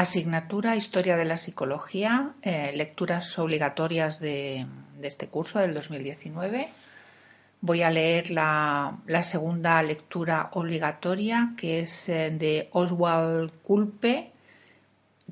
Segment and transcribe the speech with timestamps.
[0.00, 4.64] Asignatura Historia de la Psicología, eh, lecturas obligatorias de,
[5.02, 6.68] este curso del 2019.
[7.62, 14.30] Voy a leer la, segunda lectura obligatoria, que es eh, de Oswald Culpe,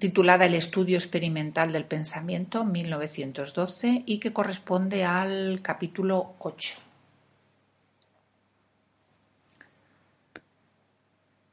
[0.00, 6.78] titulada El estudio experimental del pensamiento, 1912, y que corresponde al capítulo 8.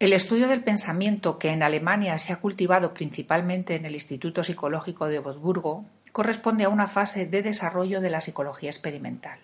[0.04, 5.08] El estudio del pensamiento, que en Alemania se ha cultivado principalmente en el Instituto Psicológico
[5.08, 9.40] de Würzburgo, corresponde a una fase de desarrollo de la psicología experimental.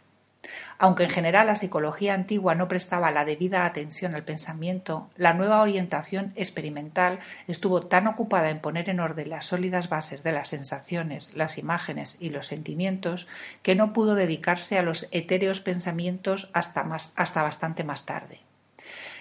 [0.77, 5.61] Aunque en general la psicología antigua no prestaba la debida atención al pensamiento, la nueva
[5.61, 11.33] orientación experimental estuvo tan ocupada en poner en orden las sólidas bases de las sensaciones,
[11.35, 13.27] las imágenes y los sentimientos
[13.63, 18.41] que no pudo dedicarse a los etéreos pensamientos hasta, hasta bastante más tarde.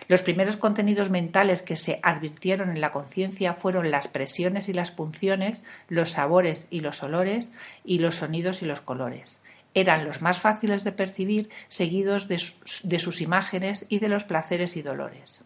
[0.09, 4.91] Los primeros contenidos mentales que se advirtieron en la conciencia fueron las presiones y las
[4.91, 7.53] punciones, los sabores y los olores,
[7.85, 9.39] y los sonidos y los colores.
[9.75, 14.83] Eran los más fáciles de percibir, seguidos de sus, imágenes y de los placeres y
[14.83, 15.45] dolores.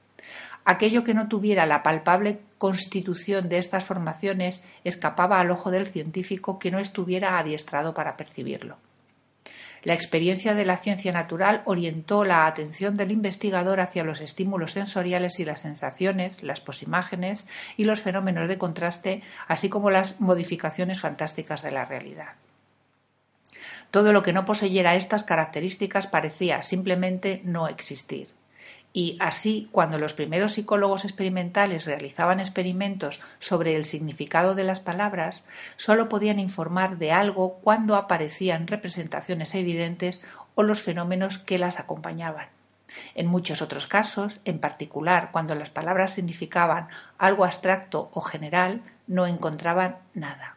[0.65, 6.61] Aquello que no tuviera la palpable constitución de estas formaciones escapaba al ojo del científico
[6.61, 8.77] que no estuviera adiestrado para percibirlo.
[9.85, 15.41] La experiencia de la ciencia natural orientó la atención del investigador hacia los estímulos sensoriales
[15.41, 21.63] y las sensaciones, las posimágenes y los fenómenos de contraste, así como las modificaciones fantásticas
[21.63, 22.35] de la realidad.
[23.91, 28.29] Todo lo que no poseyera estas características parecía simplemente no existir.
[28.95, 35.47] Y así, cuando los primeros psicólogos experimentales realizaban experimentos sobre el significado de las palabras,
[35.77, 40.21] sólo podían informar de algo cuando aparecían representaciones evidentes
[40.55, 42.49] o los fenómenos que las acompañaban.
[43.15, 49.27] En muchos otros casos, en particular cuando las palabras significaban algo abstracto o general, no
[49.27, 50.57] encontraban nada.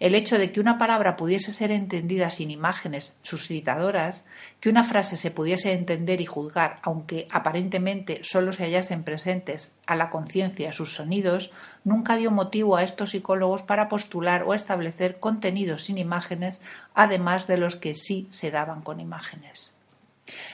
[0.00, 4.24] El hecho de que una palabra pudiese ser entendida sin imágenes suscitadoras,
[4.60, 9.96] que una frase se pudiese entender y juzgar, aunque aparentemente solo se hallasen presentes a
[9.96, 11.52] la conciencia sus sonidos,
[11.84, 16.60] nunca dio motivo a estos psicólogos para postular o establecer contenidos sin imágenes,
[16.94, 19.74] además de los que sí se daban con imágenes.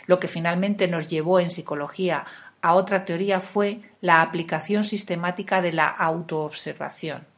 [0.07, 2.25] Lo que finalmente nos llevó en psicología
[2.63, 7.34] a otra teoría fue la aplicación sistemática de la autoobservación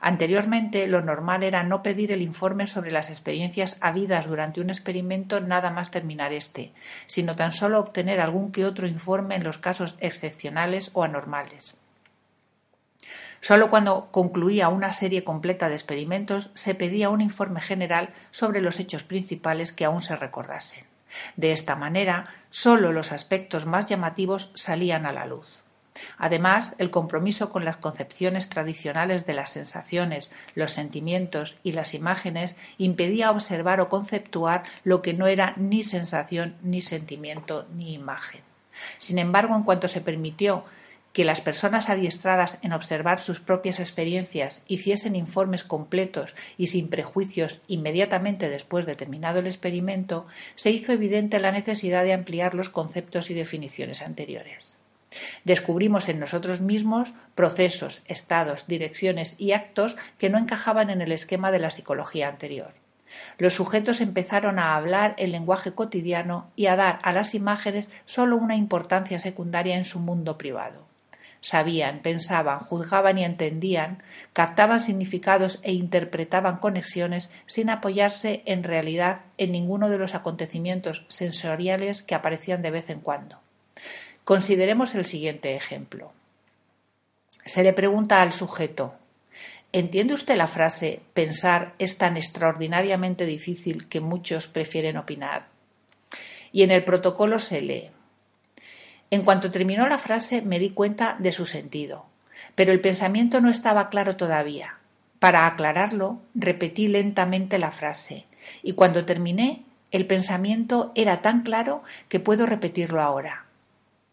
[0.00, 5.40] Anteriormente, lo normal era no pedir el informe sobre las experiencias habidas durante un experimento
[5.40, 6.72] nada más terminar este,
[7.06, 11.74] sino tan solo obtener algún que otro informe en los casos excepcionales o anormales.
[13.40, 18.80] Solo cuando concluía una serie completa de experimentos se pedía un informe general sobre los
[18.80, 20.84] hechos principales que aún se recordasen.
[21.36, 25.62] De esta manera, sólo los aspectos más llamativos salían a la luz.
[26.18, 32.56] Además, el compromiso con las concepciones tradicionales de las sensaciones, los sentimientos y las imágenes
[32.78, 38.42] impedía observar o conceptuar lo que no era ni sensación, ni sentimiento, ni imagen.
[38.98, 40.64] Sin embargo, en cuanto se permitió
[41.16, 47.62] que las personas adiestradas en observar sus propias experiencias hiciesen informes completos y sin prejuicios
[47.68, 50.26] inmediatamente después de terminado el experimento,
[50.56, 54.76] se hizo evidente la necesidad de ampliar los conceptos y definiciones anteriores.
[55.44, 61.50] Descubrimos en nosotros mismos procesos, estados, direcciones y actos que no encajaban en el esquema
[61.50, 62.74] de la psicología anterior.
[63.38, 68.36] Los sujetos empezaron a hablar el lenguaje cotidiano y a dar a las imágenes sólo
[68.36, 70.84] una importancia secundaria en su mundo privado.
[71.40, 74.02] Sabían, pensaban, juzgaban y entendían,
[74.32, 82.02] captaban significados e interpretaban conexiones sin apoyarse en realidad en ninguno de los acontecimientos sensoriales
[82.02, 83.45] que aparecían de vez en cuando.
[84.26, 86.10] Consideremos el siguiente ejemplo.
[87.44, 88.94] Se le pregunta al sujeto
[89.70, 95.46] ¿Entiende usted la frase pensar es tan extraordinariamente difícil que muchos prefieren opinar?
[96.50, 97.90] Y en el protocolo se lee.
[99.12, 102.06] En cuanto terminó la frase me di cuenta de su sentido,
[102.56, 104.78] pero el pensamiento no estaba claro todavía.
[105.20, 108.24] Para aclararlo, repetí lentamente la frase,
[108.64, 109.62] y cuando terminé,
[109.92, 113.45] el pensamiento era tan claro que puedo repetirlo ahora.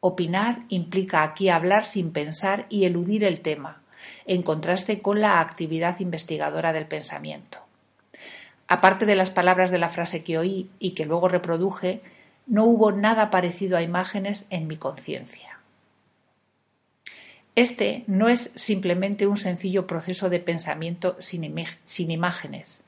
[0.05, 3.81] Opinar implica aquí hablar sin pensar y eludir el tema,
[4.25, 7.59] en contraste con la actividad investigadora del pensamiento.
[8.67, 12.01] Aparte de las palabras de la frase que oí y que luego reproduje,
[12.47, 15.57] no hubo nada parecido a imágenes en mi conciencia.
[17.55, 21.45] Este no es simplemente un sencillo proceso de pensamiento sin,
[22.11, 22.82] imágenes.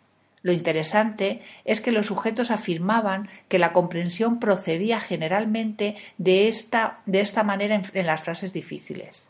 [0.45, 7.21] Lo interesante es que los sujetos afirmaban que la comprensión procedía generalmente de esta, de
[7.21, 9.27] esta manera en las frases difíciles.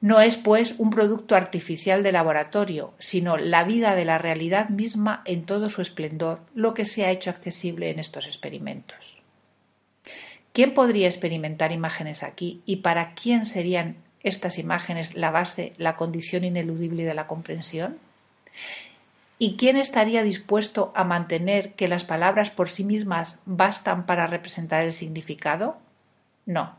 [0.00, 5.22] No es, pues, un producto artificial de laboratorio, sino la vida de la realidad misma
[5.24, 9.24] en todo su esplendor, lo que se ha hecho accesible en estos experimentos.
[10.52, 16.44] ¿Quién podría experimentar imágenes aquí y para quién serían estas imágenes la base, la condición
[16.44, 17.98] ineludible de la comprensión?
[19.42, 24.84] ¿Y quién estaría dispuesto a mantener que las palabras por sí mismas bastan para representar
[24.84, 25.78] el significado?
[26.44, 26.76] No.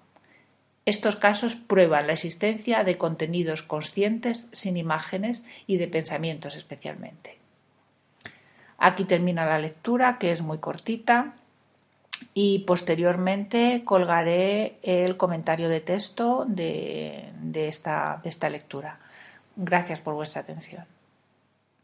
[0.85, 7.39] Estos casos prueban la existencia de contenidos conscientes sin imágenes y de pensamientos especialmente.
[8.77, 11.33] Aquí termina la lectura, que es muy cortita,
[12.35, 18.99] y posteriormente colgaré el comentario de texto de, esta, de esta lectura.
[19.55, 20.85] Gracias por vuestra atención.